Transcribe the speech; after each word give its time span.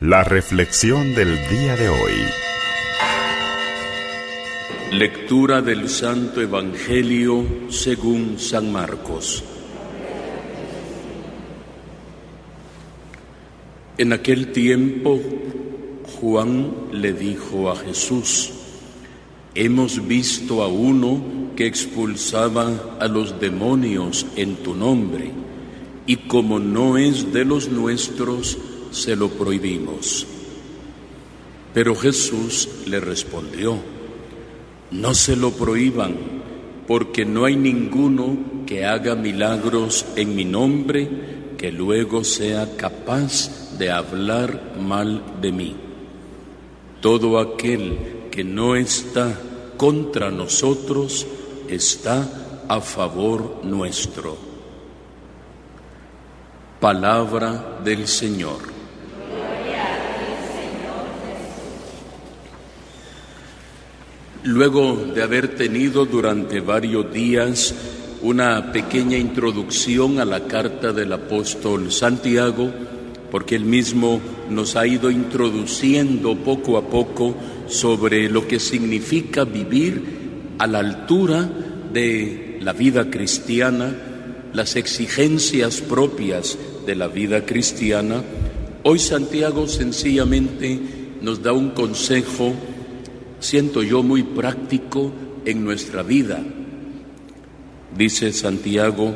La 0.00 0.22
reflexión 0.22 1.14
del 1.14 1.38
día 1.48 1.74
de 1.74 1.88
hoy. 1.88 2.12
Lectura 4.92 5.62
del 5.62 5.88
Santo 5.88 6.42
Evangelio 6.42 7.46
según 7.70 8.38
San 8.38 8.70
Marcos. 8.70 9.42
En 13.96 14.12
aquel 14.12 14.52
tiempo 14.52 15.18
Juan 16.20 16.74
le 16.92 17.14
dijo 17.14 17.70
a 17.70 17.76
Jesús, 17.76 18.50
hemos 19.54 20.06
visto 20.06 20.62
a 20.62 20.68
uno 20.68 21.22
que 21.56 21.66
expulsaba 21.66 22.98
a 23.00 23.08
los 23.08 23.40
demonios 23.40 24.26
en 24.36 24.56
tu 24.56 24.74
nombre, 24.74 25.30
y 26.06 26.16
como 26.16 26.58
no 26.58 26.98
es 26.98 27.32
de 27.32 27.46
los 27.46 27.70
nuestros, 27.70 28.58
se 28.96 29.14
lo 29.14 29.28
prohibimos. 29.28 30.26
Pero 31.74 31.94
Jesús 31.94 32.68
le 32.86 32.98
respondió, 32.98 33.76
no 34.90 35.14
se 35.14 35.36
lo 35.36 35.50
prohíban, 35.50 36.14
porque 36.86 37.26
no 37.26 37.44
hay 37.44 37.56
ninguno 37.56 38.64
que 38.66 38.86
haga 38.86 39.14
milagros 39.14 40.06
en 40.16 40.34
mi 40.34 40.44
nombre 40.44 41.08
que 41.58 41.70
luego 41.70 42.24
sea 42.24 42.76
capaz 42.76 43.76
de 43.78 43.90
hablar 43.90 44.74
mal 44.80 45.22
de 45.42 45.52
mí. 45.52 45.76
Todo 47.02 47.38
aquel 47.38 47.98
que 48.30 48.44
no 48.44 48.76
está 48.76 49.38
contra 49.76 50.30
nosotros 50.30 51.26
está 51.68 52.64
a 52.68 52.80
favor 52.80 53.60
nuestro. 53.62 54.36
Palabra 56.80 57.80
del 57.84 58.08
Señor. 58.08 58.75
Luego 64.46 65.10
de 65.12 65.24
haber 65.24 65.56
tenido 65.56 66.06
durante 66.06 66.60
varios 66.60 67.12
días 67.12 67.74
una 68.22 68.70
pequeña 68.70 69.18
introducción 69.18 70.20
a 70.20 70.24
la 70.24 70.46
carta 70.46 70.92
del 70.92 71.12
apóstol 71.12 71.90
Santiago, 71.90 72.70
porque 73.32 73.56
él 73.56 73.64
mismo 73.64 74.20
nos 74.48 74.76
ha 74.76 74.86
ido 74.86 75.10
introduciendo 75.10 76.36
poco 76.36 76.78
a 76.78 76.88
poco 76.88 77.34
sobre 77.66 78.30
lo 78.30 78.46
que 78.46 78.60
significa 78.60 79.42
vivir 79.42 80.00
a 80.58 80.68
la 80.68 80.78
altura 80.78 81.50
de 81.92 82.58
la 82.60 82.72
vida 82.72 83.10
cristiana, 83.10 83.96
las 84.52 84.76
exigencias 84.76 85.80
propias 85.80 86.56
de 86.86 86.94
la 86.94 87.08
vida 87.08 87.44
cristiana, 87.44 88.22
hoy 88.84 89.00
Santiago 89.00 89.66
sencillamente 89.66 90.78
nos 91.20 91.42
da 91.42 91.52
un 91.52 91.70
consejo 91.70 92.54
siento 93.40 93.82
yo 93.82 94.02
muy 94.02 94.22
práctico 94.22 95.12
en 95.44 95.64
nuestra 95.64 96.02
vida. 96.02 96.42
Dice 97.96 98.32
Santiago, 98.32 99.14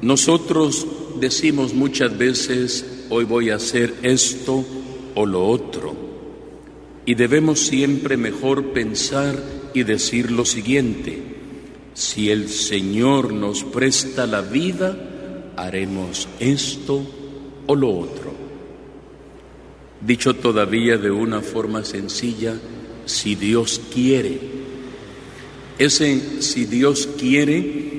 nosotros 0.00 0.86
decimos 1.20 1.74
muchas 1.74 2.16
veces, 2.16 3.06
hoy 3.10 3.24
voy 3.24 3.50
a 3.50 3.56
hacer 3.56 3.94
esto 4.02 4.64
o 5.14 5.26
lo 5.26 5.46
otro, 5.46 5.94
y 7.04 7.14
debemos 7.14 7.60
siempre 7.60 8.16
mejor 8.16 8.72
pensar 8.72 9.36
y 9.74 9.82
decir 9.82 10.30
lo 10.30 10.44
siguiente, 10.44 11.22
si 11.94 12.30
el 12.30 12.48
Señor 12.48 13.32
nos 13.32 13.64
presta 13.64 14.26
la 14.26 14.40
vida, 14.40 15.52
haremos 15.56 16.28
esto 16.38 17.02
o 17.66 17.74
lo 17.74 17.98
otro. 17.98 18.32
Dicho 20.00 20.34
todavía 20.34 20.96
de 20.96 21.10
una 21.10 21.40
forma 21.40 21.84
sencilla, 21.84 22.54
si 23.08 23.34
Dios 23.34 23.80
quiere. 23.92 24.38
Ese 25.78 26.42
si 26.42 26.66
Dios 26.66 27.08
quiere 27.18 27.98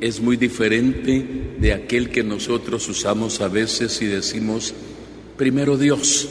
es 0.00 0.20
muy 0.20 0.36
diferente 0.36 1.54
de 1.58 1.72
aquel 1.72 2.10
que 2.10 2.22
nosotros 2.22 2.88
usamos 2.88 3.40
a 3.40 3.48
veces 3.48 4.00
y 4.02 4.06
decimos, 4.06 4.74
primero 5.36 5.78
Dios. 5.78 6.28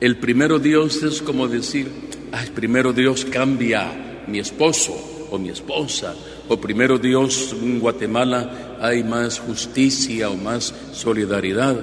El 0.00 0.18
primero 0.18 0.58
Dios 0.58 1.02
es 1.02 1.22
como 1.22 1.48
decir, 1.48 1.88
ay, 2.32 2.50
primero 2.54 2.92
Dios 2.92 3.24
cambia 3.24 4.22
mi 4.26 4.38
esposo 4.38 5.28
o 5.30 5.38
mi 5.38 5.48
esposa, 5.48 6.14
o 6.48 6.60
primero 6.60 6.98
Dios 6.98 7.54
en 7.60 7.80
Guatemala 7.80 8.78
hay 8.80 9.04
más 9.04 9.38
justicia 9.38 10.30
o 10.30 10.36
más 10.36 10.74
solidaridad, 10.92 11.78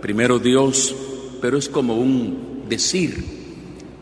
primero 0.00 0.38
Dios, 0.38 0.94
pero 1.40 1.58
es 1.58 1.68
como 1.68 1.96
un 1.96 2.64
decir, 2.68 3.45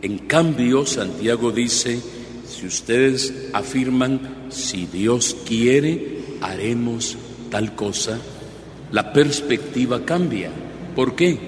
en 0.05 0.19
cambio, 0.19 0.85
Santiago 0.85 1.51
dice, 1.51 1.99
si 2.47 2.67
ustedes 2.67 3.49
afirman, 3.55 4.49
si 4.51 4.85
Dios 4.85 5.35
quiere, 5.47 6.19
haremos 6.43 7.17
tal 7.51 7.75
cosa, 7.75 8.21
la 8.93 9.15
perspectiva 9.15 10.05
cambia. 10.05 10.51
¿Por 10.95 11.17
qué? 11.17 11.39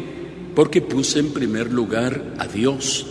Porque 0.54 0.80
puse 0.80 1.18
en 1.18 1.34
primer 1.34 1.70
lugar 1.70 2.32
a 2.38 2.46
Dios. 2.46 3.04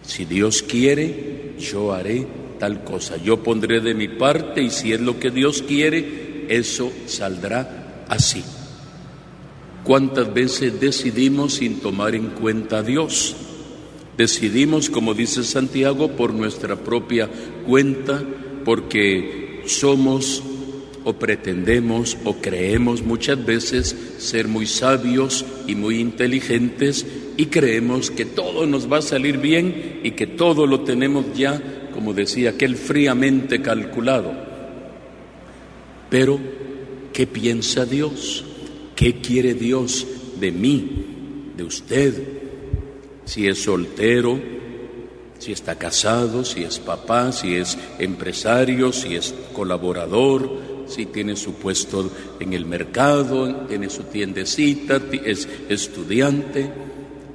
Si 0.00 0.24
Dios 0.24 0.62
quiere, 0.62 1.54
yo 1.60 1.92
haré 1.92 2.26
tal 2.58 2.84
cosa. 2.84 3.18
Yo 3.18 3.42
pondré 3.42 3.82
de 3.82 3.92
mi 3.92 4.08
parte 4.08 4.62
y 4.62 4.70
si 4.70 4.94
es 4.94 5.00
lo 5.02 5.20
que 5.20 5.30
Dios 5.30 5.60
quiere, 5.60 6.46
eso 6.48 6.90
saldrá 7.04 8.06
así. 8.08 8.42
¿Cuántas 9.84 10.32
veces 10.32 10.80
decidimos 10.80 11.56
sin 11.56 11.80
tomar 11.80 12.14
en 12.14 12.28
cuenta 12.28 12.78
a 12.78 12.82
Dios? 12.82 13.36
Decidimos, 14.18 14.90
como 14.90 15.14
dice 15.14 15.44
Santiago, 15.44 16.08
por 16.08 16.34
nuestra 16.34 16.74
propia 16.74 17.30
cuenta, 17.64 18.20
porque 18.64 19.62
somos 19.64 20.42
o 21.04 21.12
pretendemos 21.12 22.18
o 22.24 22.34
creemos 22.34 23.02
muchas 23.02 23.46
veces 23.46 23.94
ser 24.18 24.48
muy 24.48 24.66
sabios 24.66 25.44
y 25.68 25.76
muy 25.76 26.00
inteligentes 26.00 27.06
y 27.36 27.46
creemos 27.46 28.10
que 28.10 28.24
todo 28.24 28.66
nos 28.66 28.92
va 28.92 28.98
a 28.98 29.02
salir 29.02 29.38
bien 29.38 30.00
y 30.02 30.10
que 30.10 30.26
todo 30.26 30.66
lo 30.66 30.80
tenemos 30.80 31.24
ya, 31.36 31.62
como 31.94 32.12
decía 32.12 32.50
aquel, 32.50 32.74
fríamente 32.74 33.62
calculado. 33.62 34.32
Pero, 36.10 36.40
¿qué 37.12 37.28
piensa 37.28 37.86
Dios? 37.86 38.44
¿Qué 38.96 39.20
quiere 39.20 39.54
Dios 39.54 40.08
de 40.40 40.50
mí, 40.50 40.90
de 41.56 41.62
usted, 41.62 42.47
si 43.28 43.46
es 43.46 43.62
soltero, 43.62 44.40
si 45.38 45.52
está 45.52 45.76
casado, 45.76 46.46
si 46.46 46.64
es 46.64 46.78
papá, 46.78 47.30
si 47.30 47.56
es 47.56 47.76
empresario, 47.98 48.90
si 48.90 49.16
es 49.16 49.34
colaborador, 49.52 50.50
si 50.88 51.04
tiene 51.04 51.36
su 51.36 51.52
puesto 51.54 52.10
en 52.40 52.54
el 52.54 52.64
mercado, 52.64 53.66
tiene 53.66 53.90
su 53.90 54.04
tiendecita, 54.04 55.02
es 55.26 55.46
estudiante. 55.68 56.70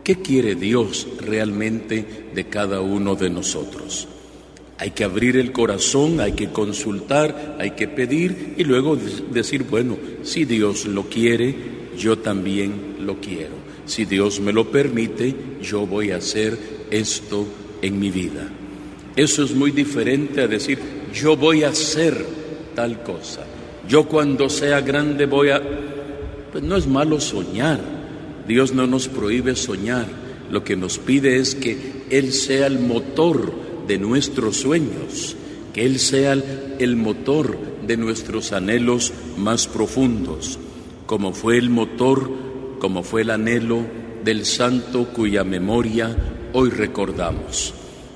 ¿Qué 0.04 0.16
quiere 0.16 0.56
Dios 0.56 1.08
realmente 1.20 2.30
de 2.34 2.46
cada 2.48 2.82
uno 2.82 3.14
de 3.14 3.30
nosotros? 3.30 4.08
Hay 4.80 4.92
que 4.92 5.04
abrir 5.04 5.38
el 5.38 5.52
corazón, 5.52 6.20
hay 6.20 6.32
que 6.32 6.50
consultar, 6.50 7.58
hay 7.60 7.72
que 7.72 7.88
pedir 7.88 8.56
y 8.58 8.64
luego 8.64 8.98
decir, 9.32 9.64
bueno, 9.64 9.98
si 10.24 10.46
Dios 10.46 10.88
lo 10.88 11.04
quiere, 11.04 11.83
yo 11.98 12.18
también 12.18 12.98
lo 13.00 13.20
quiero 13.20 13.64
si 13.86 14.06
Dios 14.06 14.40
me 14.40 14.54
lo 14.54 14.70
permite, 14.70 15.36
yo 15.62 15.86
voy 15.86 16.12
a 16.12 16.18
hacer 16.18 16.58
esto 16.90 17.46
en 17.82 18.00
mi 18.00 18.12
vida. 18.12 18.50
Eso 19.16 19.44
es 19.44 19.54
muy 19.54 19.72
diferente 19.72 20.42
a 20.42 20.48
decir, 20.48 20.80
yo 21.14 21.36
voy 21.36 21.64
a 21.64 21.70
hacer 21.70 22.26
tal 22.76 23.04
cosa. 23.04 23.46
Yo 23.88 24.08
cuando 24.08 24.50
sea 24.50 24.82
grande 24.82 25.26
voy 25.26 25.50
a... 25.50 25.62
Pues 26.52 26.64
no 26.64 26.78
es 26.78 26.88
malo 26.88 27.20
soñar. 27.20 27.80
Dios 28.48 28.74
no 28.74 28.88
nos 28.88 29.08
prohíbe 29.08 29.56
soñar. 29.56 30.08
Lo 30.50 30.64
que 30.64 30.76
nos 30.76 30.98
pide 30.98 31.38
es 31.38 31.56
que 31.56 32.06
Él 32.10 32.32
sea 32.32 32.68
el 32.68 32.80
motor 32.80 33.54
de 33.88 33.98
nuestros 33.98 34.58
sueños, 34.58 35.36
que 35.74 35.86
Él 35.86 36.00
sea 36.00 36.34
el 36.80 36.96
motor 36.96 37.58
de 37.86 37.98
nuestros 37.98 38.54
anhelos 38.54 39.12
más 39.38 39.68
profundos, 39.68 40.58
como 41.14 41.32
fue 41.32 41.60
el 41.60 41.70
motor 41.70 42.28
como 42.80 43.04
fue 43.04 43.22
el 43.22 43.30
anhelo 43.30 43.86
del 44.24 44.48
santo 44.48 45.10
cuya 45.10 45.44
memoria 45.44 46.18
hoy 46.54 46.72
recordamos. 46.72 47.72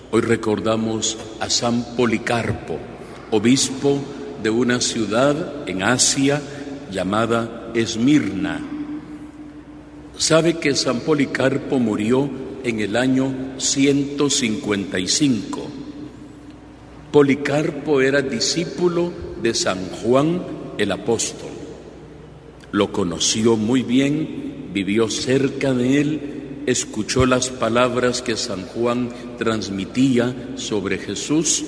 Hoy 0.09 0.21
recordamos 0.21 1.15
a 1.39 1.47
San 1.47 1.95
Policarpo, 1.95 2.79
obispo 3.29 3.99
de 4.41 4.49
una 4.49 4.81
ciudad 4.81 5.69
en 5.69 5.83
Asia 5.83 6.41
llamada 6.91 7.69
Esmirna. 7.75 8.61
Sabe 10.17 10.57
que 10.57 10.73
San 10.73 11.01
Policarpo 11.01 11.77
murió 11.77 12.27
en 12.63 12.79
el 12.79 12.95
año 12.95 13.31
155. 13.57 15.67
Policarpo 17.11 18.01
era 18.01 18.23
discípulo 18.23 19.13
de 19.39 19.53
San 19.53 19.87
Juan 20.01 20.41
el 20.79 20.91
apóstol. 20.91 21.46
Lo 22.71 22.91
conoció 22.91 23.55
muy 23.55 23.83
bien 23.83 24.47
vivió 24.77 25.09
cerca 25.09 25.73
de 25.73 26.01
él, 26.01 26.19
escuchó 26.67 27.25
las 27.25 27.49
palabras 27.49 28.21
que 28.21 28.35
San 28.35 28.63
Juan 28.63 29.09
transmitía 29.39 30.51
sobre 30.55 30.99
Jesús. 30.99 31.65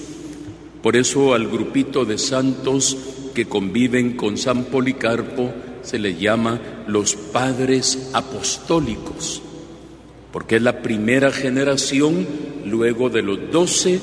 Por 0.84 0.96
eso 0.96 1.34
al 1.34 1.48
grupito 1.48 2.06
de 2.06 2.19
santos 2.19 2.96
que 3.34 3.46
conviven 3.46 4.16
con 4.16 4.38
San 4.38 4.66
Policarpo 4.66 5.51
se 5.81 5.98
les 5.98 6.19
llama 6.19 6.60
los 6.88 7.16
padres 7.16 8.12
apostólicos, 8.13 9.42
porque 10.31 10.57
es 10.57 10.62
la 10.62 10.81
primera 10.84 11.31
generación 11.31 12.28
luego 12.66 13.10
de 13.10 13.24
los 13.24 13.51
doce, 13.51 14.00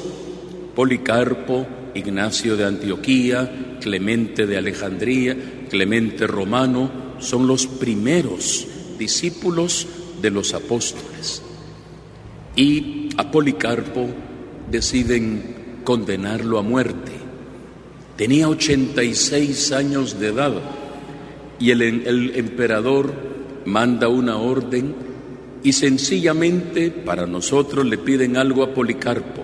Policarpo, 0.75 1.67
Ignacio 1.95 2.57
de 2.57 2.65
Antioquía, 2.65 3.79
Clemente 3.81 4.47
de 4.47 4.57
Alejandría, 4.57 5.37
Clemente 5.69 6.27
Romano, 6.27 6.91
son 7.19 7.47
los 7.47 7.67
primeros 7.67 8.67
discípulos 8.99 9.87
de 10.21 10.31
los 10.31 10.55
apóstoles. 10.55 11.43
Y 12.55 13.11
a 13.17 13.31
Policarpo 13.31 14.09
deciden 14.71 15.81
condenarlo 15.85 16.59
a 16.59 16.63
muerte. 16.63 17.13
Tenía 18.17 18.49
86 18.49 19.73
años 19.73 20.19
de 20.19 20.29
edad 20.29 20.55
y 21.59 21.71
el, 21.71 21.83
el 21.83 22.37
emperador 22.37 23.13
manda 23.67 24.09
una 24.09 24.37
orden 24.37 24.95
y 25.63 25.73
sencillamente 25.73 26.91
para 26.91 27.27
nosotros 27.27 27.85
le 27.85 27.99
piden 27.99 28.37
algo 28.37 28.63
a 28.63 28.73
Policarpo. 28.73 29.43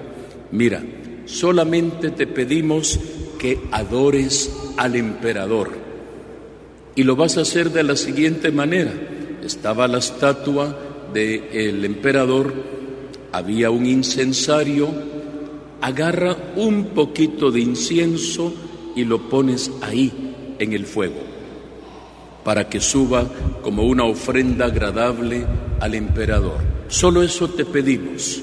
Mira, 0.52 0.82
solamente 1.26 2.10
te 2.10 2.26
pedimos 2.26 2.98
que 3.38 3.58
adores 3.72 4.54
al 4.76 4.96
emperador. 4.96 5.81
Y 6.94 7.04
lo 7.04 7.16
vas 7.16 7.38
a 7.38 7.42
hacer 7.42 7.70
de 7.70 7.82
la 7.82 7.96
siguiente 7.96 8.50
manera. 8.50 8.92
Estaba 9.42 9.88
la 9.88 9.98
estatua 9.98 10.76
del 11.12 11.84
emperador, 11.84 12.52
había 13.32 13.70
un 13.70 13.86
incensario, 13.86 14.88
agarra 15.80 16.36
un 16.56 16.86
poquito 16.86 17.50
de 17.50 17.60
incienso 17.60 18.52
y 18.94 19.04
lo 19.04 19.28
pones 19.28 19.70
ahí 19.80 20.12
en 20.58 20.72
el 20.72 20.86
fuego, 20.86 21.20
para 22.44 22.68
que 22.68 22.80
suba 22.80 23.28
como 23.62 23.84
una 23.84 24.04
ofrenda 24.04 24.66
agradable 24.66 25.44
al 25.80 25.94
emperador. 25.94 26.58
Solo 26.88 27.22
eso 27.22 27.48
te 27.48 27.64
pedimos. 27.64 28.40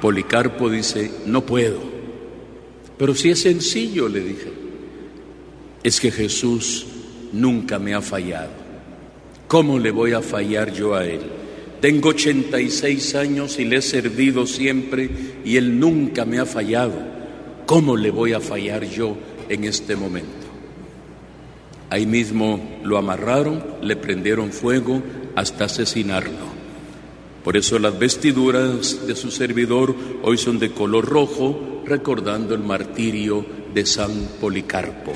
Policarpo 0.00 0.70
dice, 0.70 1.10
no 1.26 1.44
puedo. 1.44 1.78
Pero 2.96 3.14
si 3.14 3.30
es 3.30 3.42
sencillo, 3.42 4.08
le 4.08 4.20
dije, 4.20 4.52
es 5.82 6.00
que 6.00 6.10
Jesús 6.10 6.86
nunca 7.32 7.78
me 7.78 7.94
ha 7.94 8.00
fallado. 8.00 8.50
¿Cómo 9.48 9.78
le 9.78 9.90
voy 9.90 10.12
a 10.12 10.22
fallar 10.22 10.72
yo 10.72 10.94
a 10.94 11.04
Él? 11.04 11.20
Tengo 11.80 12.10
86 12.10 13.14
años 13.16 13.58
y 13.58 13.64
le 13.64 13.76
he 13.76 13.82
servido 13.82 14.46
siempre 14.46 15.10
y 15.44 15.56
Él 15.56 15.78
nunca 15.78 16.24
me 16.24 16.38
ha 16.38 16.46
fallado. 16.46 16.94
¿Cómo 17.66 17.96
le 17.96 18.10
voy 18.10 18.32
a 18.32 18.40
fallar 18.40 18.84
yo 18.84 19.16
en 19.48 19.64
este 19.64 19.96
momento? 19.96 20.46
Ahí 21.90 22.06
mismo 22.06 22.78
lo 22.82 22.96
amarraron, 22.96 23.62
le 23.82 23.96
prendieron 23.96 24.52
fuego 24.52 25.02
hasta 25.34 25.64
asesinarlo. 25.64 26.52
Por 27.44 27.56
eso 27.56 27.78
las 27.78 27.98
vestiduras 27.98 29.06
de 29.06 29.16
su 29.16 29.30
servidor 29.30 29.94
hoy 30.22 30.38
son 30.38 30.58
de 30.58 30.70
color 30.70 31.04
rojo, 31.04 31.82
recordando 31.84 32.54
el 32.54 32.62
martirio 32.62 33.44
de 33.74 33.84
San 33.84 34.12
Policarpo 34.40 35.12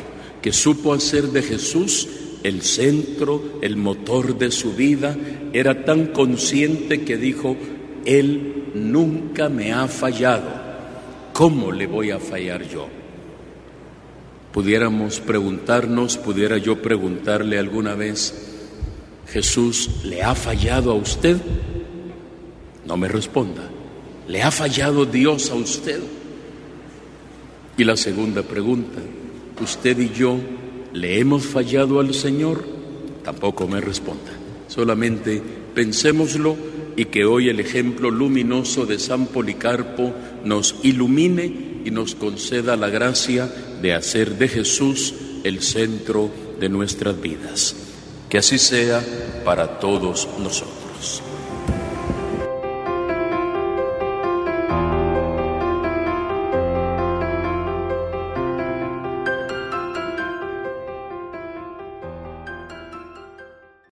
que 0.47 0.53
supo 0.53 0.95
hacer 0.95 1.25
de 1.31 1.43
Jesús 1.43 2.07
el 2.45 2.63
centro, 2.63 3.59
el 3.63 3.77
motor 3.77 4.39
de 4.39 4.53
su 4.53 4.75
vida, 4.75 5.17
era 5.53 5.85
tan 5.85 6.13
consciente 6.13 7.05
que 7.05 7.17
dijo, 7.17 7.57
Él 8.05 8.67
nunca 8.73 9.49
me 9.49 9.73
ha 9.73 9.89
fallado, 9.89 10.49
¿cómo 11.33 11.73
le 11.73 11.89
voy 11.89 12.13
a 12.13 12.21
fallar 12.21 12.63
yo? 12.63 12.87
Pudiéramos 14.53 15.19
preguntarnos, 15.19 16.17
pudiera 16.17 16.59
yo 16.59 16.81
preguntarle 16.81 17.59
alguna 17.59 17.97
vez, 17.97 18.33
Jesús, 19.27 20.05
¿le 20.05 20.23
ha 20.23 20.37
fallado 20.37 20.93
a 20.93 20.95
usted? 20.95 21.39
No 22.87 22.97
me 22.97 23.09
responda, 23.09 23.69
¿le 24.29 24.45
ha 24.45 24.53
fallado 24.53 25.07
Dios 25.07 25.51
a 25.51 25.57
usted? 25.57 25.99
Y 27.77 27.83
la 27.83 27.97
segunda 27.97 28.45
pregunta, 28.45 29.01
usted 29.61 29.99
y 29.99 30.11
yo 30.11 30.38
le 30.93 31.19
hemos 31.19 31.47
fallado 31.47 32.00
al 32.00 32.14
Señor, 32.14 32.64
tampoco 33.25 33.67
me 33.69 33.81
responda. 33.81 34.32
Solamente 34.69 35.43
pensémoslo 35.75 36.56
y 36.97 37.06
que 37.06 37.25
hoy 37.25 37.49
el 37.49 37.61
ejemplo 37.61 38.11
luminoso 38.11 38.87
de 38.87 38.99
San 38.99 39.26
Policarpo 39.26 40.12
nos 40.44 40.76
ilumine 40.82 41.82
y 41.85 41.91
nos 41.91 42.14
conceda 42.14 42.76
la 42.76 42.88
gracia 42.88 43.53
de 43.82 43.94
hacer 43.94 44.38
de 44.38 44.49
Jesús 44.49 45.14
el 45.44 45.61
centro 45.61 46.31
de 46.59 46.69
nuestras 46.69 47.20
vidas. 47.20 47.76
Que 48.29 48.38
así 48.38 48.59
sea 48.59 49.05
para 49.44 49.79
todos 49.79 50.29
nosotros. 50.43 51.23